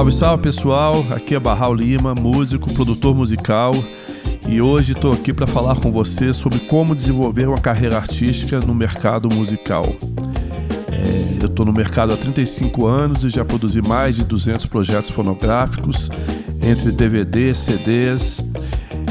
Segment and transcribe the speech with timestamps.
[0.00, 3.72] Salve, salve pessoal, aqui é Barral Lima, músico, produtor musical
[4.48, 8.74] e hoje estou aqui para falar com você sobre como desenvolver uma carreira artística no
[8.74, 9.84] mercado musical.
[10.90, 15.10] É, eu estou no mercado há 35 anos e já produzi mais de 200 projetos
[15.10, 16.08] fonográficos,
[16.62, 18.40] entre DVDs, CDs.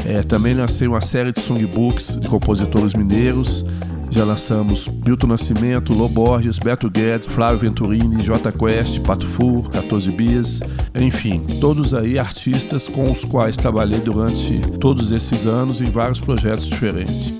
[0.04, 3.64] É, também lancei uma série de songbooks de compositores mineiros
[4.10, 10.60] já lançamos Milton Nascimento, Loborges, Beto Guedes, Flávio Venturini, J Quest, Pato Fu, 14 Bis,
[10.94, 16.66] enfim, todos aí artistas com os quais trabalhei durante todos esses anos em vários projetos
[16.66, 17.38] diferentes.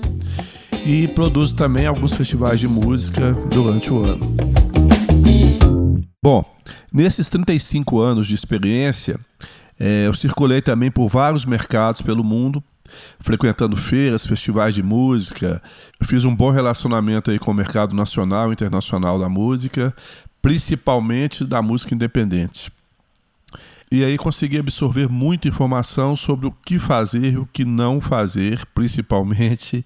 [0.85, 4.25] E produzo também alguns festivais de música durante o ano.
[6.23, 6.45] Bom,
[6.91, 9.19] nesses 35 anos de experiência,
[9.79, 12.63] é, eu circulei também por vários mercados pelo mundo,
[13.19, 15.61] frequentando feiras, festivais de música.
[16.03, 19.95] Fiz um bom relacionamento aí com o mercado nacional e internacional da música,
[20.41, 22.71] principalmente da música independente.
[23.91, 28.65] E aí consegui absorver muita informação sobre o que fazer e o que não fazer,
[28.73, 29.85] principalmente.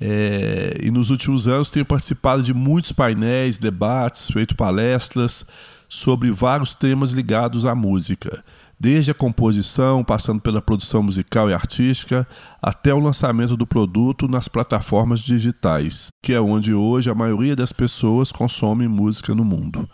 [0.00, 5.46] É, e nos últimos anos tenho participado de muitos painéis, debates, feito palestras
[5.88, 8.44] sobre vários temas ligados à música
[8.80, 12.26] desde a composição, passando pela produção musical e artística,
[12.62, 17.74] até o lançamento do produto nas plataformas digitais, que é onde hoje a maioria das
[17.74, 19.86] pessoas consome música no mundo.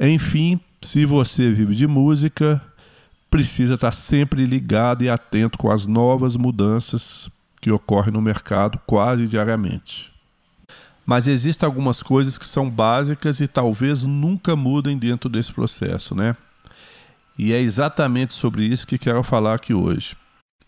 [0.00, 2.60] Enfim, se você vive de música,
[3.30, 7.30] precisa estar sempre ligado e atento com as novas mudanças
[7.60, 10.12] que ocorrem no mercado quase diariamente.
[11.06, 16.36] Mas existem algumas coisas que são básicas e talvez nunca mudem dentro desse processo, né?
[17.38, 20.16] E é exatamente sobre isso que quero falar aqui hoje.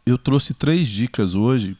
[0.06, 1.76] Eu trouxe três dicas hoje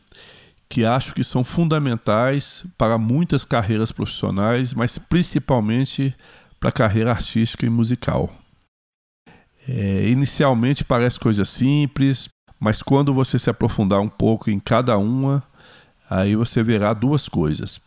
[0.69, 6.15] que acho que são fundamentais para muitas carreiras profissionais, mas principalmente
[6.59, 8.33] para a carreira artística e musical.
[9.69, 12.29] É, inicialmente parece coisa simples,
[12.59, 15.43] mas quando você se aprofundar um pouco em cada uma,
[16.09, 17.81] aí você verá duas coisas.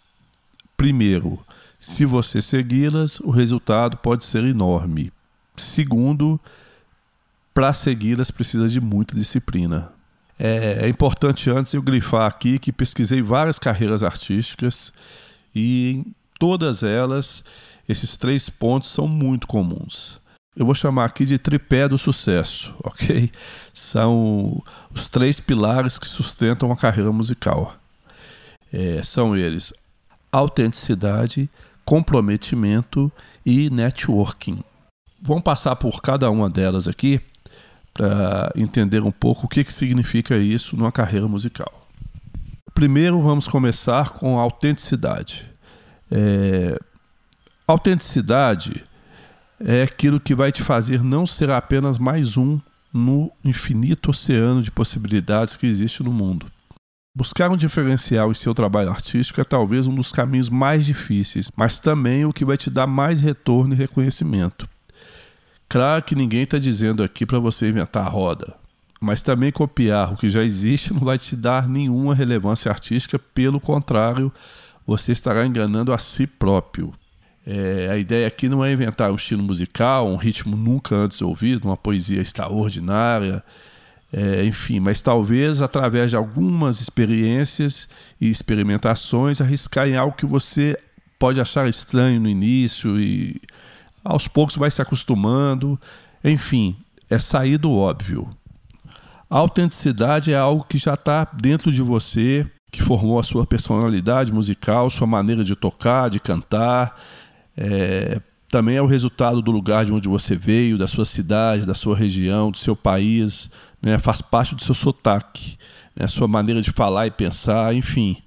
[0.75, 1.39] Primeiro,
[1.79, 5.11] se você segui-las, o resultado pode ser enorme.
[5.55, 6.39] Segundo,
[7.57, 9.91] para segui-las precisa de muita disciplina.
[10.37, 14.93] É, é, importante antes eu grifar aqui que pesquisei várias carreiras artísticas
[15.55, 17.43] e em todas elas
[17.89, 20.21] esses três pontos são muito comuns.
[20.55, 23.31] Eu vou chamar aqui de tripé do sucesso, ok?
[23.73, 24.61] São
[24.93, 27.75] os três pilares que sustentam a carreira musical.
[28.71, 29.73] É, são eles
[30.31, 31.49] autenticidade,
[31.83, 33.11] comprometimento
[33.43, 34.63] e networking.
[35.19, 37.19] Vamos passar por cada uma delas aqui
[37.97, 41.87] para entender um pouco o que, que significa isso numa carreira musical.
[42.73, 45.43] Primeiro, vamos começar com a autenticidade.
[46.11, 46.79] É...
[47.67, 48.83] Autenticidade
[49.59, 52.59] é aquilo que vai te fazer não ser apenas mais um
[52.93, 56.45] no infinito oceano de possibilidades que existe no mundo.
[57.15, 61.79] Buscar um diferencial em seu trabalho artístico é talvez um dos caminhos mais difíceis, mas
[61.79, 64.69] também o que vai te dar mais retorno e reconhecimento.
[65.69, 68.55] Claro que ninguém está dizendo aqui para você inventar a roda,
[69.01, 73.59] mas também copiar o que já existe não vai te dar nenhuma relevância artística, pelo
[73.59, 74.31] contrário,
[74.85, 76.93] você estará enganando a si próprio.
[77.45, 81.65] É, a ideia aqui não é inventar um estilo musical, um ritmo nunca antes ouvido,
[81.65, 83.43] uma poesia extraordinária,
[84.11, 87.89] é, enfim, mas talvez através de algumas experiências
[88.19, 90.77] e experimentações arriscar em algo que você
[91.19, 93.41] pode achar estranho no início e
[94.07, 95.79] aos poucos vai se acostumando,
[96.23, 96.75] enfim,
[97.09, 98.29] é sair do óbvio.
[99.29, 104.31] A autenticidade é algo que já está dentro de você, que formou a sua personalidade
[104.31, 106.97] musical, sua maneira de tocar, de cantar.
[107.55, 111.73] É, também é o resultado do lugar de onde você veio, da sua cidade, da
[111.73, 113.51] sua região, do seu país,
[113.81, 113.99] né?
[113.99, 115.57] faz parte do seu sotaque,
[115.93, 116.07] né?
[116.07, 118.17] sua maneira de falar e pensar, enfim.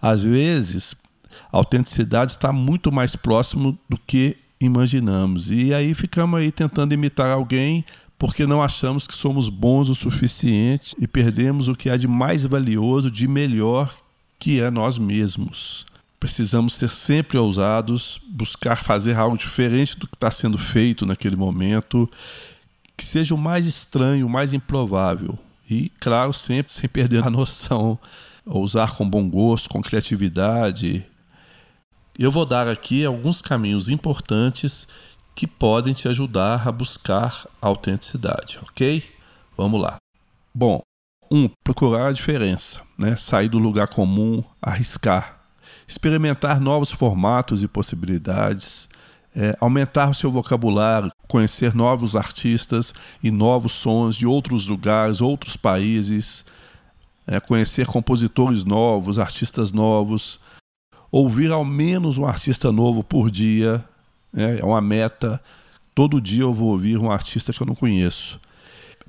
[0.00, 0.94] Às vezes,
[1.52, 5.50] a autenticidade está muito mais próximo do que imaginamos.
[5.50, 7.84] E aí ficamos aí tentando imitar alguém
[8.18, 12.44] porque não achamos que somos bons o suficiente e perdemos o que há de mais
[12.44, 13.94] valioso, de melhor,
[14.38, 15.84] que é nós mesmos.
[16.18, 22.10] Precisamos ser sempre ousados, buscar fazer algo diferente do que está sendo feito naquele momento,
[22.96, 25.38] que seja o mais estranho, o mais improvável.
[25.68, 27.98] E, claro, sempre sem perder a noção,
[28.46, 31.04] ousar com bom gosto, com criatividade,
[32.18, 34.86] eu vou dar aqui alguns caminhos importantes
[35.34, 39.02] que podem te ajudar a buscar autenticidade, ok?
[39.56, 39.96] Vamos lá.
[40.54, 40.80] Bom,
[41.30, 43.16] um, procurar a diferença, né?
[43.16, 45.40] sair do lugar comum, arriscar,
[45.88, 48.88] experimentar novos formatos e possibilidades,
[49.34, 55.56] é, aumentar o seu vocabulário, conhecer novos artistas e novos sons de outros lugares, outros
[55.56, 56.44] países,
[57.26, 60.38] é, conhecer compositores novos, artistas novos,
[61.16, 63.84] ouvir ao menos um artista novo por dia,
[64.36, 65.40] é, é uma meta.
[65.94, 68.40] Todo dia eu vou ouvir um artista que eu não conheço.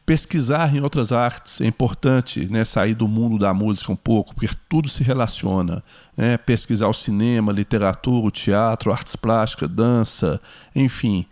[0.06, 2.64] Pesquisar em outras artes é importante, né?
[2.64, 5.84] sair do mundo da música um pouco, porque tudo se relaciona.
[6.16, 6.38] Né?
[6.38, 10.40] Pesquisar o cinema, literatura, o teatro, artes plásticas, dança,
[10.76, 11.26] enfim,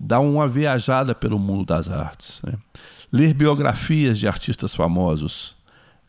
[0.00, 2.40] dar uma viajada pelo mundo das artes.
[2.42, 2.54] Né?
[3.12, 5.55] Ler biografias de artistas famosos.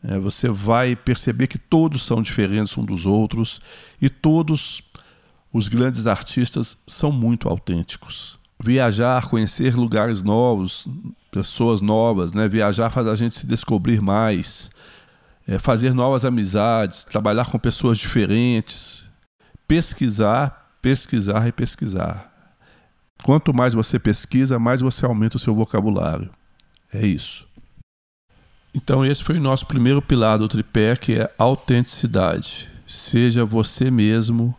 [0.02, 3.60] É, você vai perceber que todos são diferentes uns dos outros
[4.00, 4.82] e todos
[5.52, 8.38] os grandes artistas são muito autênticos.
[8.60, 10.86] Viajar, conhecer lugares novos,
[11.30, 12.48] pessoas novas, né?
[12.48, 14.70] Viajar faz a gente se descobrir mais,
[15.46, 19.08] é, fazer novas amizades, trabalhar com pessoas diferentes,
[19.66, 22.32] pesquisar, pesquisar e pesquisar.
[23.24, 26.30] Quanto mais você pesquisa, mais você aumenta o seu vocabulário.
[26.92, 27.47] É isso.
[28.80, 32.68] Então, esse foi o nosso primeiro pilar do tripé, que é autenticidade.
[32.86, 34.56] Seja você mesmo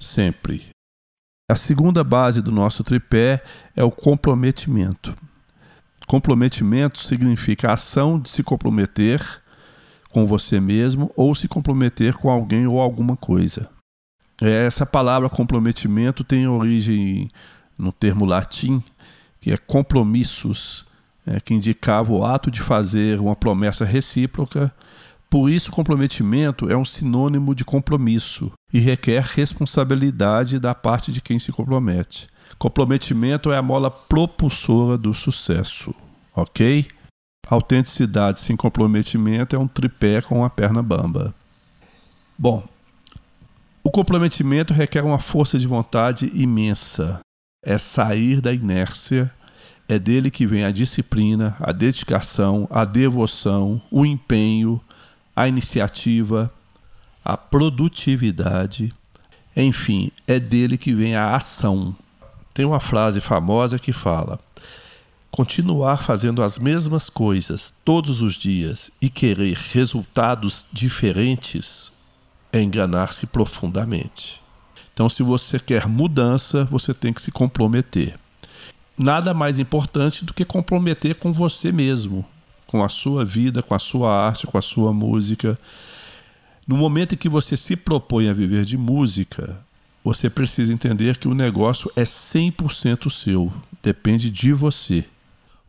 [0.00, 0.70] sempre.
[1.48, 3.40] A segunda base do nosso tripé
[3.76, 5.16] é o comprometimento.
[6.08, 9.22] Comprometimento significa a ação de se comprometer
[10.10, 13.70] com você mesmo ou se comprometer com alguém ou alguma coisa.
[14.40, 17.30] Essa palavra comprometimento tem origem
[17.78, 18.82] no termo latim,
[19.40, 20.84] que é compromissos,
[21.26, 24.72] é, que indicava o ato de fazer uma promessa recíproca.
[25.28, 31.38] Por isso, comprometimento é um sinônimo de compromisso e requer responsabilidade da parte de quem
[31.38, 32.28] se compromete.
[32.58, 35.94] Comprometimento é a mola propulsora do sucesso,
[36.34, 36.86] ok?
[37.48, 41.34] Autenticidade sem comprometimento é um tripé com a perna bamba.
[42.38, 42.66] Bom,
[43.82, 47.20] o comprometimento requer uma força de vontade imensa.
[47.64, 49.32] É sair da inércia.
[49.88, 54.80] É dele que vem a disciplina, a dedicação, a devoção, o empenho,
[55.34, 56.52] a iniciativa,
[57.24, 58.92] a produtividade.
[59.56, 61.94] Enfim, é dele que vem a ação.
[62.52, 64.40] Tem uma frase famosa que fala:
[65.30, 71.92] continuar fazendo as mesmas coisas todos os dias e querer resultados diferentes
[72.52, 74.40] é enganar-se profundamente.
[74.92, 78.18] Então, se você quer mudança, você tem que se comprometer.
[78.98, 82.24] Nada mais importante do que comprometer com você mesmo,
[82.66, 85.58] com a sua vida, com a sua arte, com a sua música.
[86.66, 89.60] No momento em que você se propõe a viver de música,
[90.02, 93.52] você precisa entender que o negócio é 100% seu,
[93.82, 95.04] depende de você.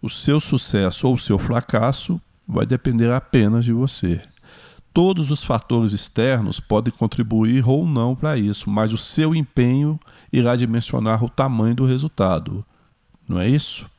[0.01, 4.21] O seu sucesso ou o seu fracasso vai depender apenas de você.
[4.93, 9.99] Todos os fatores externos podem contribuir ou não para isso, mas o seu empenho
[10.31, 12.65] irá dimensionar o tamanho do resultado.
[13.27, 13.89] Não é isso?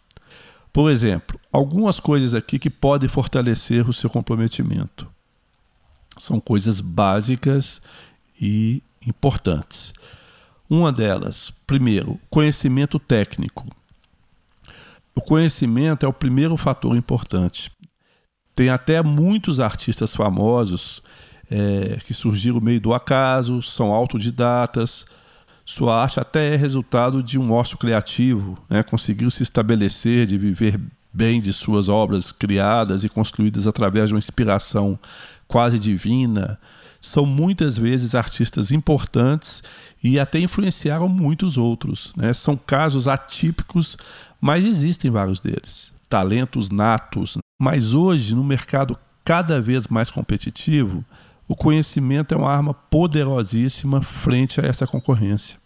[0.72, 5.06] Por exemplo, algumas coisas aqui que podem fortalecer o seu comprometimento.
[6.16, 7.80] São coisas básicas
[8.40, 9.92] e importantes.
[10.68, 13.66] Uma delas, primeiro, conhecimento técnico.
[15.14, 17.70] O conhecimento é o primeiro fator importante.
[18.54, 21.02] Tem até muitos artistas famosos
[21.50, 25.06] é, que surgiram no meio do acaso, são autodidatas.
[25.68, 28.82] Sua arte até é resultado de um ócio criativo, né?
[28.82, 30.80] conseguiu se estabelecer, de viver
[31.12, 34.98] bem de suas obras criadas e construídas através de uma inspiração
[35.46, 36.58] quase divina.
[37.02, 39.62] São muitas vezes artistas importantes
[40.02, 42.14] e até influenciaram muitos outros.
[42.16, 42.32] Né?
[42.32, 43.98] São casos atípicos,
[44.40, 45.92] mas existem vários deles.
[46.08, 47.36] Talentos natos.
[47.60, 51.04] Mas hoje, no mercado cada vez mais competitivo,
[51.48, 55.58] o conhecimento é uma arma poderosíssima frente a essa concorrência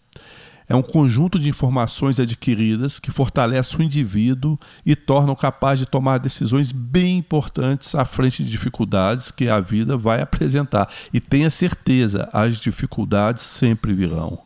[0.67, 6.19] é um conjunto de informações adquiridas que fortalece o indivíduo e tornam capaz de tomar
[6.19, 10.89] decisões bem importantes à frente de dificuldades que a vida vai apresentar.
[11.13, 14.41] E tenha certeza, as dificuldades sempre virão.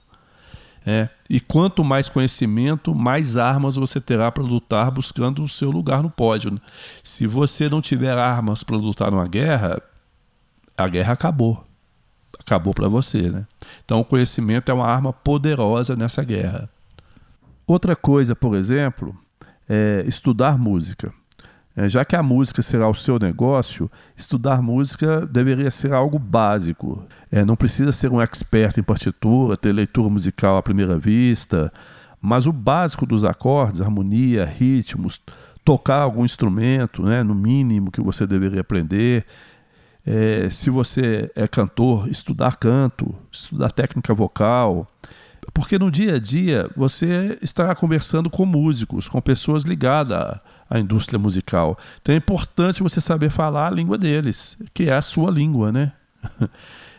[0.86, 1.10] É.
[1.30, 6.10] E quanto mais conhecimento, mais armas você terá para lutar buscando o seu lugar no
[6.10, 6.60] pódio.
[7.04, 9.82] Se você não tiver armas para lutar numa guerra,
[10.78, 11.68] a guerra acabou
[12.40, 13.46] acabou para você, né?
[13.84, 16.70] Então o conhecimento é uma arma poderosa nessa guerra.
[17.66, 19.16] Outra coisa, por exemplo,
[19.68, 21.14] é estudar música.
[21.76, 27.06] É, já que a música será o seu negócio, estudar música deveria ser algo básico.
[27.32, 31.72] É, não precisa ser um expert em partitura, ter leitura musical à primeira vista,
[32.20, 35.22] mas o básico dos acordes, harmonia, ritmos,
[35.64, 39.26] tocar algum instrumento, né, no mínimo que você deveria aprender,
[40.08, 44.90] é, se você é cantor, estudar canto, estudar técnica vocal,
[45.54, 50.80] Porque no dia a dia você estará conversando com músicos, com pessoas ligadas à, à
[50.80, 51.78] indústria musical.
[52.02, 55.92] Então é importante você saber falar a língua deles, que é a sua língua, né?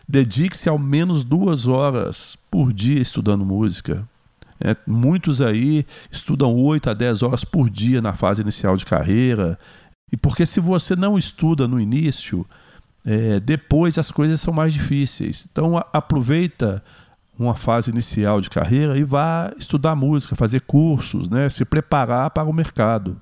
[0.07, 4.07] Dedique-se ao menos duas horas por dia estudando música.
[4.59, 9.57] É, muitos aí estudam 8 a 10 horas por dia na fase inicial de carreira.
[10.11, 12.45] E porque se você não estuda no início,
[13.05, 15.45] é, depois as coisas são mais difíceis.
[15.51, 16.83] Então aproveita
[17.37, 22.49] uma fase inicial de carreira e vá estudar música, fazer cursos, né, se preparar para
[22.49, 23.15] o mercado.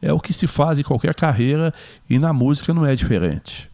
[0.00, 1.72] É o que se faz em qualquer carreira
[2.08, 3.70] e na música não é diferente.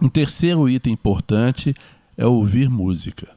[0.00, 1.74] Um terceiro item importante
[2.16, 3.28] é ouvir música.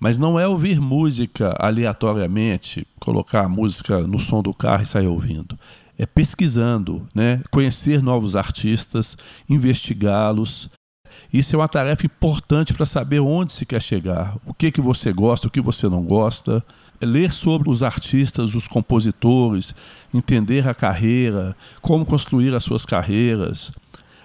[0.00, 5.06] Mas não é ouvir música aleatoriamente, colocar a música no som do carro e sair
[5.06, 5.58] ouvindo.
[5.98, 7.42] É pesquisando, né?
[7.50, 9.16] conhecer novos artistas,
[9.48, 10.70] investigá-los.
[11.32, 15.12] Isso é uma tarefa importante para saber onde se quer chegar, o que, que você
[15.12, 16.62] gosta, o que você não gosta.
[17.00, 19.74] É ler sobre os artistas, os compositores,
[20.12, 23.70] entender a carreira, como construir as suas carreiras,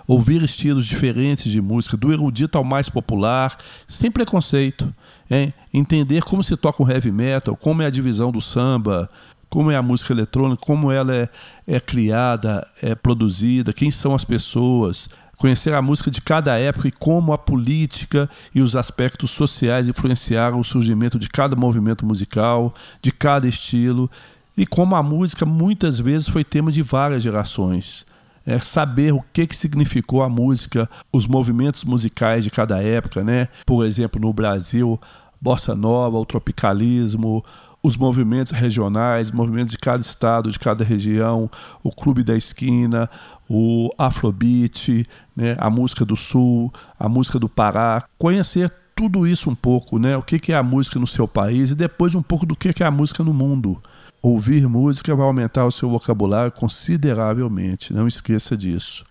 [0.08, 4.94] ouvir estilos diferentes de música, do erudito ao mais popular, sem preconceito
[5.32, 9.10] é entender como se toca o heavy metal, como é a divisão do samba,
[9.51, 11.29] como é a música eletrônica, como ela é,
[11.67, 16.91] é criada, é produzida, quem são as pessoas, conhecer a música de cada época e
[16.91, 23.12] como a política e os aspectos sociais influenciaram o surgimento de cada movimento musical, de
[23.12, 24.10] cada estilo,
[24.55, 28.05] e como a música muitas vezes foi tema de várias gerações.
[28.46, 33.50] É saber o que, que significou a música, os movimentos musicais de cada época, né?
[33.65, 35.00] Por exemplo, no Brasil,
[35.41, 37.43] bossa nova, o tropicalismo,
[37.84, 41.50] os movimentos regionais, movimentos de cada estado, de cada região,
[41.84, 43.10] o clube da esquina,
[43.50, 49.56] o afrobeat, né, a música do sul, a música do Pará, conhecer tudo isso um
[49.56, 52.56] pouco, né, o que é a música no seu país e depois um pouco do
[52.56, 53.82] que é a música no mundo.
[54.22, 59.04] Ouvir música vai aumentar o seu vocabulário consideravelmente, não esqueça disso.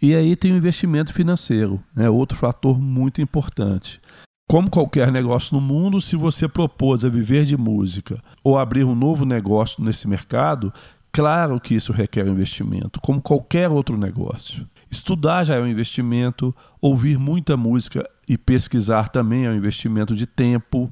[0.00, 4.00] E aí tem o investimento financeiro, né, outro fator muito importante.
[4.48, 8.94] Como qualquer negócio no mundo, se você propôs a viver de música ou abrir um
[8.94, 10.72] novo negócio nesse mercado,
[11.12, 14.66] claro que isso requer investimento, como qualquer outro negócio.
[14.90, 20.26] Estudar já é um investimento, ouvir muita música e pesquisar também é um investimento de
[20.26, 20.90] tempo,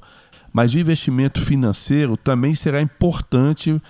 [0.53, 3.81] mas o investimento financeiro também será importante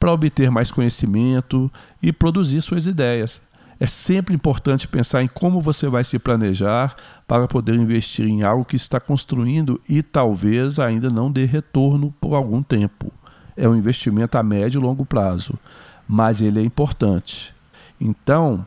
[0.00, 1.70] para obter mais conhecimento
[2.02, 3.40] e produzir suas ideias.
[3.82, 6.94] É sempre importante pensar em como você vai se planejar
[7.26, 12.36] para poder investir em algo que está construindo e talvez ainda não dê retorno por
[12.36, 13.12] algum tempo.
[13.56, 15.58] É um investimento a médio e longo prazo,
[16.06, 17.52] mas ele é importante.
[18.00, 18.64] Então,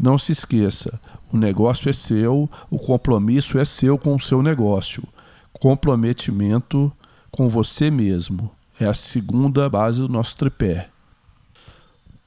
[0.00, 0.98] não se esqueça:
[1.30, 5.06] o negócio é seu, o compromisso é seu com o seu negócio.
[5.52, 6.90] Comprometimento
[7.30, 10.88] com você mesmo é a segunda base do nosso tripé.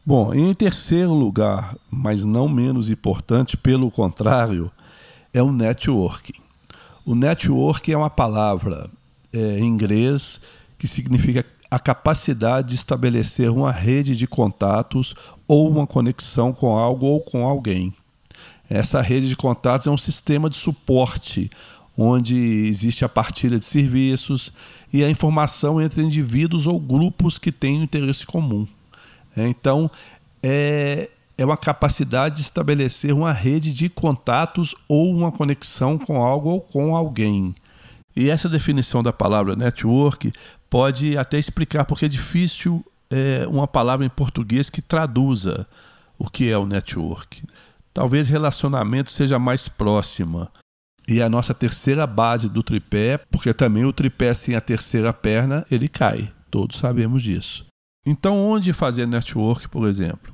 [0.07, 4.71] Bom, em terceiro lugar, mas não menos importante, pelo contrário,
[5.33, 6.39] é o networking.
[7.05, 8.89] O networking é uma palavra
[9.33, 10.39] é, em inglês
[10.79, 15.13] que significa a capacidade de estabelecer uma rede de contatos
[15.45, 17.93] ou uma conexão com algo ou com alguém.
[18.69, 21.51] Essa rede de contatos é um sistema de suporte
[21.97, 22.37] onde
[22.69, 24.53] existe a partilha de serviços
[24.93, 28.65] e a informação entre indivíduos ou grupos que têm interesse comum.
[29.37, 29.89] É, então,
[30.41, 36.49] é, é uma capacidade de estabelecer uma rede de contatos ou uma conexão com algo
[36.49, 37.53] ou com alguém.
[38.15, 40.33] E essa definição da palavra network
[40.67, 45.67] pode até explicar porque é difícil é, uma palavra em português que traduza
[46.17, 47.43] o que é o network.
[47.93, 50.51] Talvez relacionamento seja mais próxima.
[51.07, 55.65] E a nossa terceira base do tripé, porque também o tripé sem a terceira perna,
[55.69, 56.31] ele cai.
[56.49, 57.66] Todos sabemos disso.
[58.09, 60.33] Então, onde fazer network, por exemplo?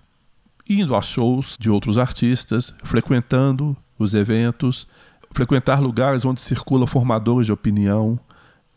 [0.70, 4.88] Indo a shows de outros artistas, frequentando os eventos,
[5.32, 8.20] frequentar lugares onde circulam formadores de opinião,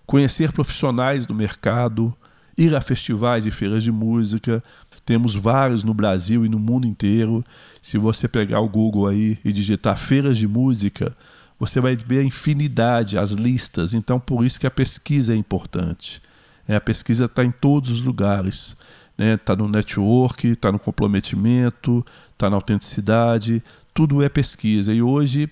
[0.06, 2.14] conhecer profissionais do mercado,
[2.56, 4.64] ir a festivais e feiras de música.
[5.04, 7.44] Temos vários no Brasil e no mundo inteiro.
[7.82, 11.14] Se você pegar o Google aí e digitar feiras de música,
[11.60, 13.92] você vai ver a infinidade, as listas.
[13.92, 16.22] Então, por isso que a pesquisa é importante.
[16.68, 18.76] É, a pesquisa está em todos os lugares
[19.16, 19.36] está né?
[19.36, 23.62] Tá no network, está no comprometimento, está na autenticidade,
[23.94, 24.92] tudo é pesquisa.
[24.92, 25.48] E hoje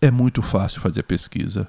[0.00, 1.66] é muito fácil fazer pesquisa.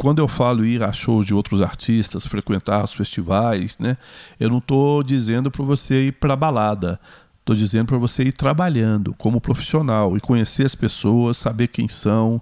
[0.00, 3.96] Quando eu falo ir a shows de outros artistas, frequentar os festivais, né,
[4.40, 6.98] eu não estou dizendo para você ir para balada.
[7.40, 12.40] Estou dizendo para você ir trabalhando como profissional e conhecer as pessoas, saber quem são,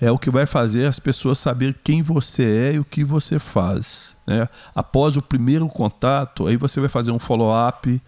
[0.00, 3.38] é o que vai fazer as pessoas saber quem você é e o que você
[3.38, 4.16] faz.
[4.26, 4.48] Né?
[4.74, 8.00] Após o primeiro contato, aí você vai fazer um follow-up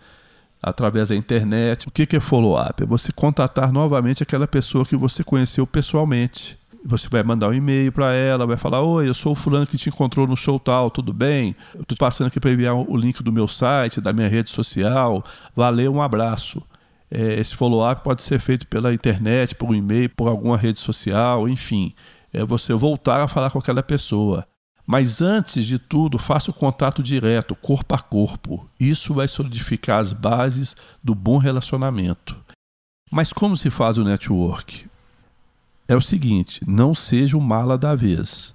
[0.63, 1.89] através da internet.
[1.89, 2.83] O que é follow-up?
[2.83, 6.59] É você contatar novamente aquela pessoa que você conheceu pessoalmente.
[6.85, 9.77] Você vai mandar um e-mail para ela, vai falar: Oi, eu sou o fulano que
[9.77, 11.55] te encontrou no show tal, tudo bem?
[11.79, 15.23] Estou passando aqui para enviar o link do meu site, da minha rede social.
[15.55, 16.63] Valeu, um abraço.
[17.11, 21.93] É, esse follow-up pode ser feito pela internet, por e-mail, por alguma rede social, enfim.
[22.33, 24.47] É você voltar a falar com aquela pessoa.
[24.87, 28.69] Mas antes de tudo, faça o contato direto, corpo a corpo.
[28.79, 32.37] Isso vai solidificar as bases do bom relacionamento.
[33.11, 34.89] Mas como se faz o network?
[35.87, 38.55] É o seguinte: não seja o mala da vez.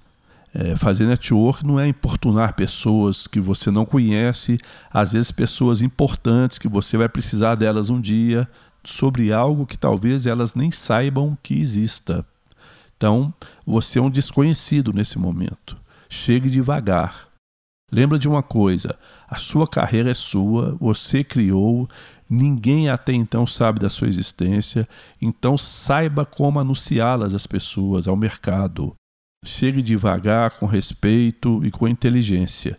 [0.58, 4.58] É, fazer network não é importunar pessoas que você não conhece,
[4.90, 8.48] às vezes pessoas importantes que você vai precisar delas um dia,
[8.82, 12.24] sobre algo que talvez elas nem saibam que exista.
[12.96, 13.34] Então,
[13.66, 15.76] você é um desconhecido nesse momento.
[16.08, 17.28] Chegue devagar.
[17.92, 18.98] Lembra de uma coisa:
[19.28, 21.86] a sua carreira é sua, você criou,
[22.30, 24.88] ninguém até então sabe da sua existência,
[25.20, 28.94] então saiba como anunciá-las às pessoas, ao mercado.
[29.46, 32.76] Chegue devagar, com respeito e com inteligência.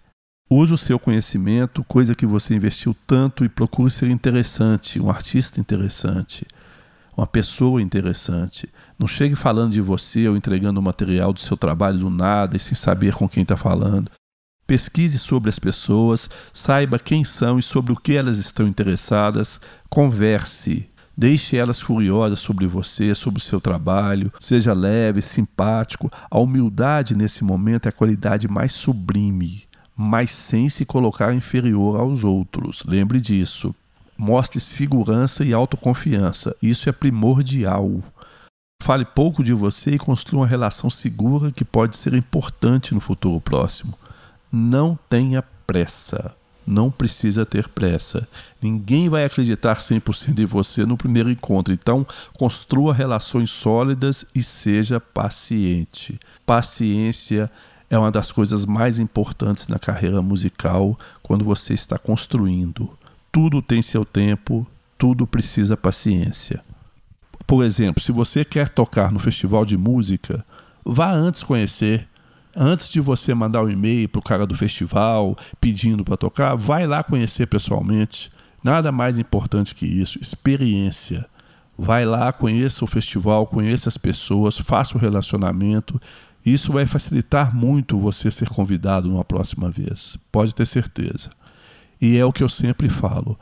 [0.49, 5.61] Use o seu conhecimento, coisa que você investiu tanto, e procure ser interessante, um artista
[5.61, 6.45] interessante,
[7.15, 8.67] uma pessoa interessante.
[8.99, 12.59] Não chegue falando de você ou entregando o material do seu trabalho do nada e
[12.59, 14.11] sem saber com quem está falando.
[14.67, 20.85] Pesquise sobre as pessoas, saiba quem são e sobre o que elas estão interessadas, converse,
[21.17, 24.31] Deixe elas curiosas sobre você, sobre o seu trabalho.
[24.39, 26.11] Seja leve, simpático.
[26.29, 29.63] A humildade nesse momento é a qualidade mais sublime,
[29.95, 32.83] mas sem se colocar inferior aos outros.
[32.85, 33.73] Lembre disso.
[34.15, 36.55] Mostre segurança e autoconfiança.
[36.61, 38.03] Isso é primordial.
[38.83, 43.41] Fale pouco de você e construa uma relação segura que pode ser importante no futuro
[43.41, 43.97] próximo.
[44.51, 46.36] Não tenha pressa
[46.67, 48.27] não precisa ter pressa.
[48.61, 51.73] Ninguém vai acreditar 100% em você no primeiro encontro.
[51.73, 56.19] Então, construa relações sólidas e seja paciente.
[56.45, 57.49] Paciência
[57.89, 62.89] é uma das coisas mais importantes na carreira musical quando você está construindo.
[63.31, 66.61] Tudo tem seu tempo, tudo precisa paciência.
[67.45, 70.43] Por exemplo, se você quer tocar no festival de música,
[70.83, 72.05] vá antes conhecer
[72.57, 76.87] antes de você mandar um e-mail para o cara do festival pedindo para tocar, vai
[76.87, 78.31] lá conhecer pessoalmente.
[78.63, 81.25] Nada mais importante que isso, experiência.
[81.77, 86.01] Vai lá, conheça o festival, conheça as pessoas, faça o relacionamento.
[86.43, 90.17] Isso vai facilitar muito você ser convidado numa próxima vez.
[90.31, 91.29] Pode ter certeza.
[92.01, 93.39] E é o que eu sempre falo: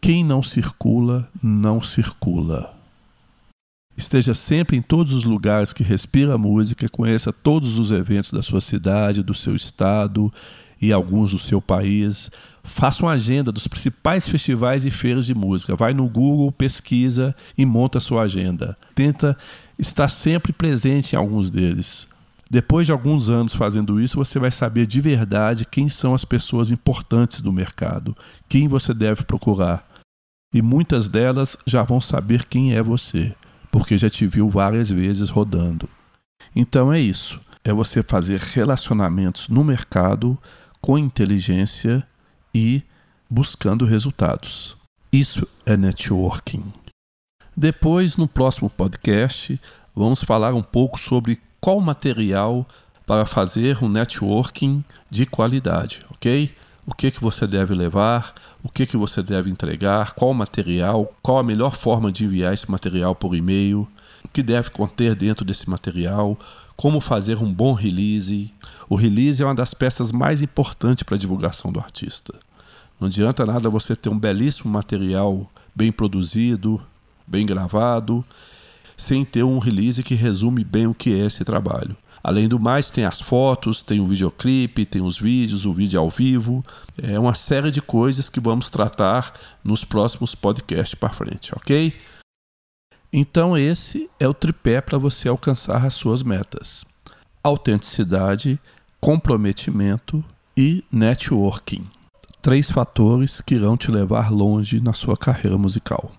[0.00, 2.75] quem não circula, não circula.
[3.96, 8.60] Esteja sempre em todos os lugares que respira música, conheça todos os eventos da sua
[8.60, 10.30] cidade, do seu estado
[10.80, 12.30] e alguns do seu país.
[12.62, 15.74] Faça uma agenda dos principais festivais e feiras de música.
[15.74, 18.76] Vai no Google, pesquisa e monta sua agenda.
[18.94, 19.36] Tenta
[19.78, 22.06] estar sempre presente em alguns deles.
[22.50, 26.70] Depois de alguns anos fazendo isso, você vai saber de verdade quem são as pessoas
[26.70, 28.14] importantes do mercado,
[28.46, 29.88] quem você deve procurar.
[30.52, 33.34] E muitas delas já vão saber quem é você
[33.76, 35.86] porque já te viu várias vezes rodando.
[36.54, 37.38] Então é isso.
[37.62, 40.38] É você fazer relacionamentos no mercado
[40.80, 42.02] com inteligência
[42.54, 42.82] e
[43.28, 44.74] buscando resultados.
[45.12, 46.72] Isso é networking.
[47.54, 49.60] Depois, no próximo podcast,
[49.94, 52.66] vamos falar um pouco sobre qual material
[53.04, 56.50] para fazer um networking de qualidade, ok?
[56.86, 61.38] O que, que você deve levar, o que, que você deve entregar, qual material, qual
[61.38, 63.88] a melhor forma de enviar esse material por e-mail,
[64.24, 66.38] o que deve conter dentro desse material,
[66.76, 68.52] como fazer um bom release.
[68.88, 72.32] O release é uma das peças mais importantes para a divulgação do artista.
[73.00, 76.80] Não adianta nada você ter um belíssimo material bem produzido,
[77.26, 78.24] bem gravado,
[78.96, 81.96] sem ter um release que resume bem o que é esse trabalho.
[82.26, 86.10] Além do mais, tem as fotos, tem o videoclipe, tem os vídeos, o vídeo ao
[86.10, 86.60] vivo.
[87.00, 91.94] É uma série de coisas que vamos tratar nos próximos podcasts para frente, ok?
[93.12, 96.84] Então, esse é o tripé para você alcançar as suas metas:
[97.44, 98.58] autenticidade,
[99.00, 100.24] comprometimento
[100.56, 101.86] e networking.
[102.42, 106.10] Três fatores que irão te levar longe na sua carreira musical.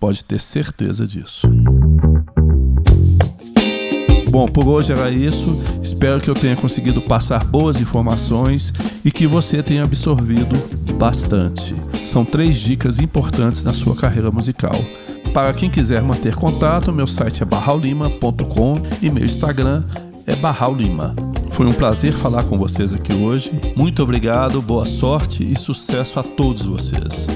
[0.00, 1.46] Pode ter certeza disso.
[4.32, 5.62] Bom, por hoje era isso.
[5.82, 8.72] Espero que eu tenha conseguido passar boas informações
[9.04, 10.56] e que você tenha absorvido
[10.94, 11.74] bastante.
[12.10, 14.74] São três dicas importantes na sua carreira musical.
[15.34, 19.84] Para quem quiser manter contato, meu site é barraulima.com e meu Instagram
[20.26, 21.14] é barraulima.
[21.52, 23.52] Foi um prazer falar com vocês aqui hoje.
[23.76, 27.26] Muito obrigado, boa sorte e sucesso a todos vocês.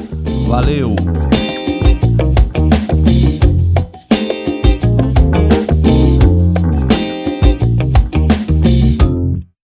[0.49, 0.97] Valeu!